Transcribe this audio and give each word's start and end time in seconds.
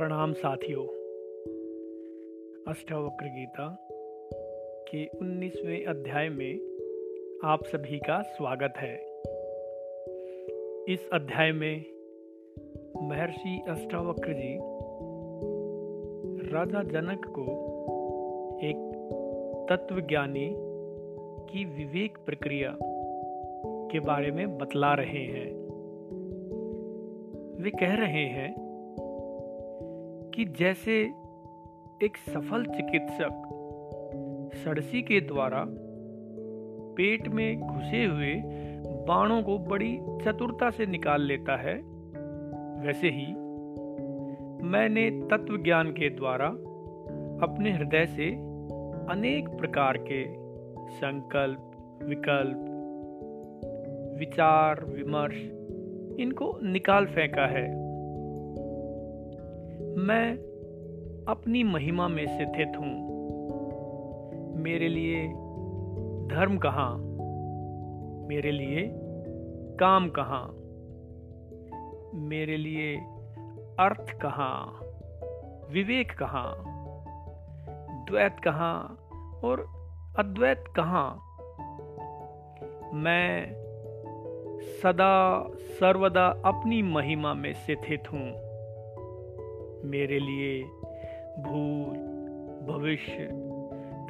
प्रणाम 0.00 0.32
साथियों। 0.32 0.86
अष्टावक्र 2.68 3.26
गीता 3.26 3.86
के 4.90 5.06
19वें 5.06 5.84
अध्याय 5.84 6.28
में 6.28 6.54
आप 7.44 7.64
सभी 7.64 7.98
का 7.98 8.22
स्वागत 8.22 8.74
है। 8.76 8.94
इस 10.94 11.08
अध्याय 11.12 11.52
में 11.52 11.84
महर्षि 13.02 13.62
अष्टावक्र 13.68 14.32
जी 14.32 14.58
राजा 16.52 16.82
जनक 16.82 17.24
को 17.24 17.44
एक 18.56 18.76
तत्वज्ञानी 19.70 20.54
की 21.52 21.64
विवेक 21.64 22.18
प्रक्रिया 22.26 22.76
के 23.92 24.00
बारे 24.00 24.30
में 24.30 24.58
बतला 24.58 24.94
रहे 24.94 25.24
हैं। 25.24 25.52
वे 27.62 27.70
कह 27.70 27.94
रहे 27.94 28.24
हैं 28.24 28.69
कि 30.40 30.44
जैसे 30.44 31.00
एक 32.02 32.16
सफल 32.16 32.64
चिकित्सक 32.64 33.42
सड़सी 34.64 35.02
के 35.02 35.20
द्वारा 35.20 35.64
पेट 36.96 37.28
में 37.28 37.60
घुसे 37.60 38.04
हुए 38.04 38.34
बाणों 39.06 39.42
को 39.42 39.58
बड़ी 39.58 39.98
चतुरता 40.24 40.70
से 40.70 40.86
निकाल 40.86 41.22
लेता 41.22 41.56
है, 41.56 41.74
वैसे 42.86 43.08
ही 43.08 43.26
मैंने 44.66 45.10
तत्व 45.10 45.56
ज्ञान 45.56 45.90
के 45.90 46.10
द्वारा 46.10 46.46
अपने 47.46 47.72
हृदय 47.72 48.06
से 48.06 48.30
अनेक 49.12 49.48
प्रकार 49.48 49.96
के 49.96 50.24
संकल्प, 50.90 51.70
विकल्प, 52.04 52.64
विचार, 54.18 54.84
विमर्श 54.84 55.36
इनको 56.20 56.58
निकाल 56.62 57.06
फेंका 57.06 57.46
है। 57.46 57.89
मैं 59.96 60.32
अपनी 61.28 61.62
महिमा 61.62 62.08
में 62.08 62.26
स्थित 62.26 62.72
हूँ। 62.76 63.10
मेरे 64.62 64.88
लिए 64.88 65.28
धर्म 66.26 66.58
कहाँ? 66.58 66.96
मेरे 68.28 68.50
लिए 68.50 68.90
काम 69.80 70.08
कहाँ? 70.08 70.54
मेरे 72.14 72.56
लिए 72.56 72.96
अर्थ 73.80 74.18
कहाँ? 74.20 74.80
विवेक 75.70 76.12
कहाँ? 76.12 76.64
द्वैत 78.10 78.36
कहाँ 78.44 78.98
और 79.44 79.60
अद्वैत 80.18 80.64
कहाँ? 80.76 81.10
मैं 82.94 83.52
सदा 84.82 85.46
सर्वदा 85.52 86.42
अपनी 86.44 86.82
महिमा 86.82 87.34
में 87.34 87.52
स्थित 87.52 88.02
हूँ। 88.12 88.49
मेरे 89.84 90.18
लिए 90.18 90.62
भूल 91.38 91.96
भविष्य 92.68 93.28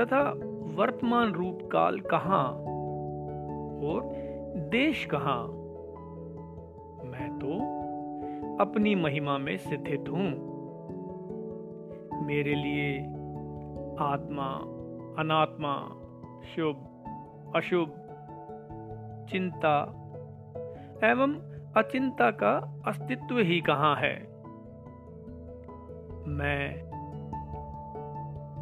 तथा 0.00 0.34
वर्तमान 0.74 1.32
रूप 1.32 1.58
काल 1.72 2.00
कहाँ 2.00 2.48
और 3.80 4.02
देश 4.56 5.04
कहाँ? 5.04 5.46
मैं 7.04 7.38
तो 7.38 7.78
अपनी 8.62 8.94
महिमा 8.94 9.38
में 9.38 9.56
स्थित 9.56 10.04
हूँ। 10.08 10.48
मेरे 12.26 12.54
लिए 12.54 12.98
आत्मा, 14.00 14.54
अनात्मा, 15.18 15.88
शुभ, 16.54 16.76
अशुभ, 17.56 17.88
चिंता 19.30 19.94
एवं 21.04 21.34
अचिंता 21.76 22.30
का 22.30 22.82
अस्तित्व 22.86 23.38
ही 23.38 23.60
कहाँ 23.60 23.96
है? 23.96 24.37
मैं 26.28 26.74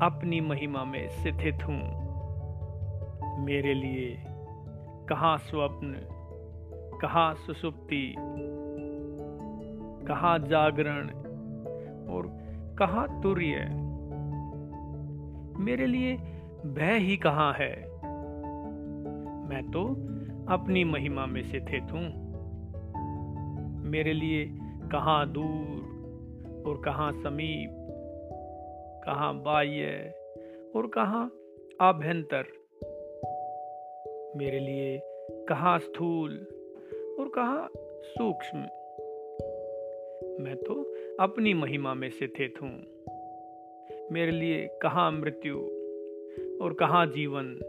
अपनी 0.02 0.40
महिमा 0.40 0.84
में 0.84 1.08
स्थित 1.08 1.58
हूँ। 1.68 2.06
मेरे 3.44 3.74
लिए 3.74 4.22
कहा 5.08 5.36
स्वप्न, 5.36 5.94
कहा 7.02 7.34
सुसुप्ति, 7.34 8.14
कहा 10.08 10.38
जागरण 10.38 11.06
और 12.08 12.26
कहा 12.78 13.06
तुर्य? 13.22 13.56
मेरे 15.58 15.86
लिए 15.86 16.16
भय 16.66 16.98
ही 16.98 17.16
कहाँ 17.16 17.52
है? 17.52 17.82
मैं 19.48 19.70
तो 19.72 19.84
अपनी 20.52 20.84
महिमा 20.84 21.26
में 21.26 21.42
स्थित 21.42 21.86
हूँ। 21.92 22.26
मेरे 23.90 24.12
लिए 24.12 24.44
कहा 24.92 25.24
दूर 25.24 25.95
और 26.66 26.82
कहाँ 26.84 27.12
समीप, 27.12 27.70
कहाँ 29.04 29.42
बाह्य 29.42 30.14
और 30.76 30.86
कहाँ 30.86 31.32
आभ्यंतर। 31.80 32.44
मेरे 34.36 34.58
लिए 34.58 35.00
कहाँ 35.48 35.78
स्थूल 35.78 36.36
और 37.20 37.28
कहाँ 37.28 37.70
सूक्ष्म। 38.02 38.58
मैं 40.44 40.56
तो 40.56 40.94
अपनी 41.20 41.54
महिमा 41.54 41.94
में 41.94 42.10
स्थित 42.10 42.54
हूँ। 42.62 42.82
मेरे 44.12 44.32
लिए 44.32 44.78
कहाँ 44.82 45.12
मृत्यु 45.12 45.56
और 46.62 46.72
कहाँ 46.72 47.06
जीवन, 47.06 47.60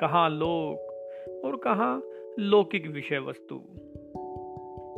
कहाँ 0.00 0.30
लोक 0.30 0.92
और 1.44 1.56
कहाँ 1.56 2.02
लौकिक 2.38 2.86
विषय 2.86 3.18
वस्तु 3.18 3.62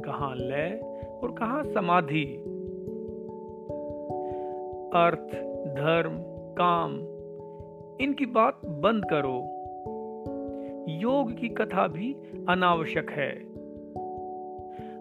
कहाँ 0.05 0.34
लय 0.37 0.81
और 1.22 1.32
कहाँ 1.32 1.65
समाधि। 1.65 2.58
अर्थ, 4.94 5.28
धर्म, 5.75 6.19
काम, 6.54 6.93
इनकी 8.00 8.26
बात 8.26 8.60
बंद 8.65 9.04
करो। 9.04 9.38
योग 10.88 11.37
की 11.37 11.49
कथा 11.49 11.87
भी 11.87 12.16
अनावश्यक 12.49 13.10
है। 13.10 13.31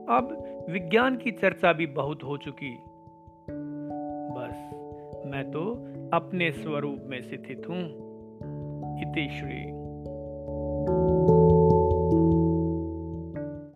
अब 0.05 0.43
विज्ञान 0.69 1.17
की 1.17 1.31
चर्चा 1.31 1.73
भी 1.73 1.85
बहुत 1.85 2.23
हो 2.23 2.37
चुकी। 2.37 2.79
बस, 4.37 4.69
मैं 5.27 5.51
तो 5.51 5.71
अपने 6.13 6.51
स्वरूप 6.51 6.99
में 7.05 7.21
स्थित 7.21 7.63
हूँ। 7.69 8.07
श्री। 9.17 9.87